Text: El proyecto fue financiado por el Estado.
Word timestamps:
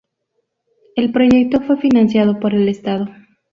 El 0.95 1.11
proyecto 1.11 1.61
fue 1.61 1.77
financiado 1.77 2.39
por 2.39 2.55
el 2.55 2.67
Estado. 2.69 3.05